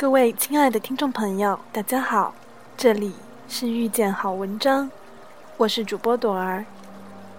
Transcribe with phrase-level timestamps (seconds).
[0.00, 2.32] 各位亲爱的听众朋友，大家好，
[2.76, 3.12] 这里
[3.48, 4.88] 是遇见好文章，
[5.56, 6.64] 我是主播朵儿。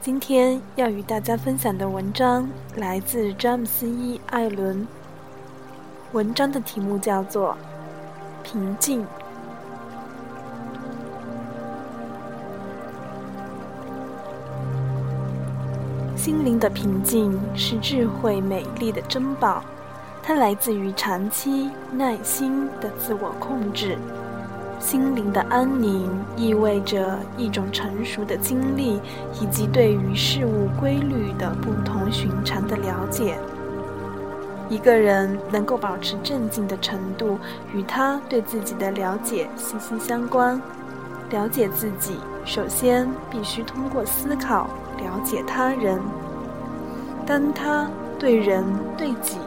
[0.02, 4.86] 今天要与大家分享的文章来自詹姆斯·一·艾伦。
[6.12, 7.56] 文章的题目叫做
[8.44, 9.04] 《平静》。
[16.18, 19.64] 心灵的平静是智慧美丽的珍宝。
[20.30, 23.98] 它来自于长期耐心的自我控制，
[24.80, 26.08] 心灵的安宁
[26.38, 29.02] 意味着一种成熟的经历，
[29.42, 33.40] 以及对于事物规律的不同寻常的了解。
[34.70, 37.40] 一个人能够保持镇静的程度，
[37.74, 40.62] 与他对自己的了解息息相关。
[41.32, 44.70] 了解自己，首先必须通过思考
[45.00, 46.00] 了解他人。
[47.26, 48.64] 当他对人
[48.96, 49.40] 对己。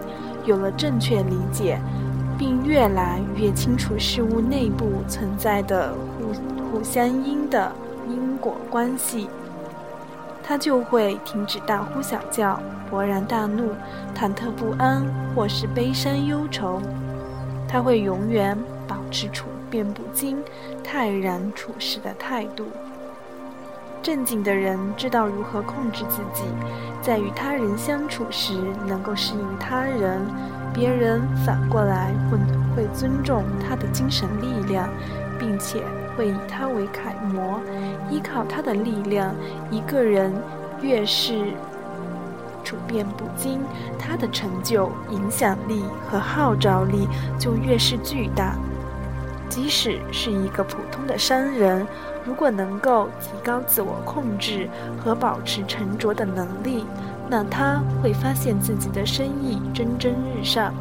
[0.44, 1.78] 有了正确理解，
[2.38, 7.72] 并越来越清楚事物内部存在的互互相因的
[8.08, 9.28] 因果关系，
[10.42, 13.70] 他就会停止大呼小叫、勃然大怒、
[14.16, 15.02] 忐忑不安
[15.34, 16.80] 或是悲伤忧愁。
[17.68, 20.36] 他会永远保持处变不惊、
[20.82, 22.66] 泰然处事的态度。
[24.03, 26.42] 正经的人知道如何控制自己，
[27.00, 28.53] 在与他人相处时
[28.84, 30.20] 能够适应他人，
[30.75, 32.39] 别人反过来会
[32.75, 34.89] 会尊重他的精神力量，
[35.39, 35.84] 并且
[36.17, 37.61] 会以他为楷模，
[38.11, 39.33] 依靠他的力量。
[39.70, 40.33] 一个人
[40.83, 41.53] 越是
[42.64, 43.61] 处变不惊，
[44.00, 47.06] 他的成就、影响力和号召力
[47.39, 48.56] 就越是巨大。
[49.53, 51.86] 即使是一个普通的商人。
[52.25, 54.67] 如果能够提高自我控制
[54.98, 56.86] 和保持沉着的能力，
[57.28, 60.73] 那他会发现自己的生意蒸蒸日上，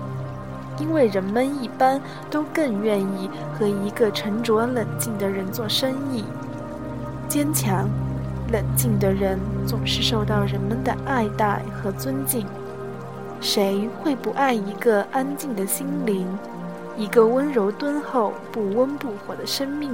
[0.79, 1.99] 因为人们一般
[2.29, 6.23] 都更愿意和一个沉着冷静的人做生意。
[7.27, 7.89] 坚强、
[8.53, 9.37] 冷静的人
[9.67, 12.47] 总是受到人们的爱戴和尊敬。
[13.41, 16.25] 谁会不爱一个安静的心灵，
[16.97, 19.89] 一个温柔敦厚、不温不火的生命？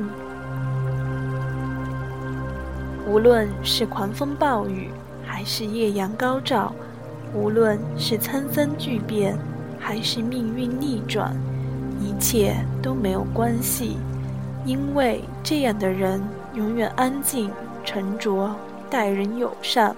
[3.07, 4.89] 无论是狂风暴雨，
[5.25, 6.71] 还是艳阳高照；
[7.33, 9.37] 无论是沧桑巨变，
[9.79, 11.33] 还是命运逆转，
[12.01, 13.97] 一切都没有关系，
[14.65, 16.21] 因为这样的人
[16.53, 17.49] 永远安静、
[17.85, 18.53] 沉着、
[18.89, 19.95] 待人友善。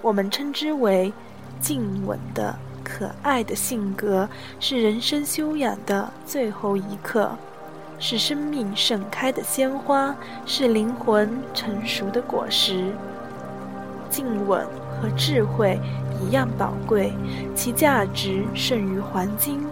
[0.00, 1.12] 我们称之为
[1.60, 2.54] 静稳的、
[2.84, 4.28] 可爱的性格，
[4.60, 7.32] 是人生修养的最后一课。
[7.98, 10.14] 是生命盛开的鲜花，
[10.44, 12.92] 是灵魂成熟的果实。
[14.10, 15.80] 静稳和智慧
[16.20, 17.12] 一样宝贵，
[17.54, 19.64] 其价值胜于黄金。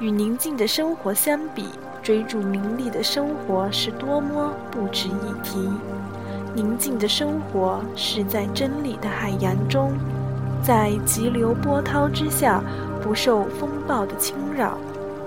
[0.00, 1.66] 与宁静的生活相比，
[2.02, 5.68] 追逐名利的生活是多么不值一提。
[6.54, 9.92] 宁静的生活是在真理的海洋中，
[10.62, 12.62] 在急流波涛之下，
[13.02, 14.76] 不受风暴的侵扰。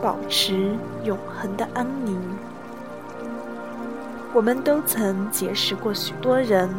[0.02, 2.20] 保持永恒的安宁。
[4.34, 6.70] 我们都曾结识过许多人，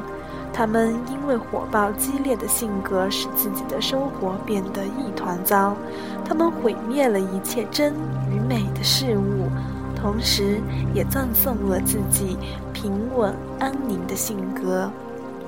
[0.53, 5.75] 他们因为火爆激烈的性格，使自己的生活变得一团糟。
[6.23, 7.95] 他们毁灭了一切真
[8.31, 9.49] 与美的事物，
[9.97, 10.61] 同时
[10.93, 12.37] 也葬送了自己
[12.75, 14.91] 平稳安宁的性格，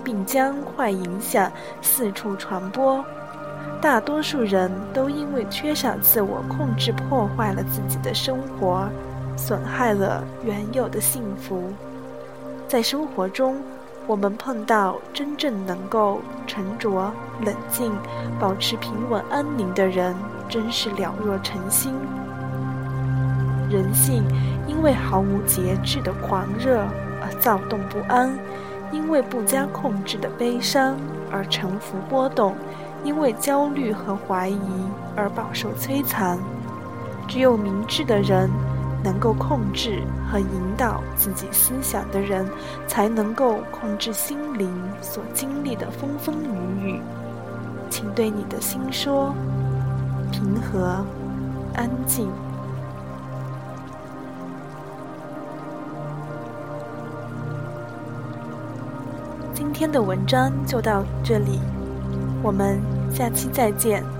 [0.06, 1.50] 并将坏影响
[1.83, 3.05] 四处传播。
[3.83, 8.89] 大多数人都因为缺少自我控制，破坏了自己的生活，
[9.37, 11.72] 损害了原有的幸福。
[12.69, 13.61] 在生活中，
[14.06, 17.12] 我们碰到真正能够沉着
[17.44, 17.93] 冷静、
[18.38, 20.15] 保持平稳安宁的人，
[20.49, 21.93] 真是了若成心。
[23.69, 24.23] 人性
[24.69, 26.87] 因为毫无节制的狂热
[27.21, 28.33] 而躁动不安，
[28.92, 30.97] 因为不加控制的悲伤
[31.31, 32.55] 而沉浮波动。
[33.05, 34.58] 因为焦虑和怀疑
[35.14, 36.37] 而饱受摧残，
[37.28, 38.50] 只有明智的人，
[39.05, 42.44] 能够控制和引导自己思想的人，
[42.88, 44.69] 才能够控制心灵
[45.00, 47.00] 所经历的风风雨雨。
[47.88, 49.32] 请对你的心说：
[50.32, 51.05] 平和，
[51.75, 52.28] 安静。
[59.56, 61.58] 今天的文章就到这里。
[62.43, 62.79] 我们
[63.11, 64.15] 下期再见。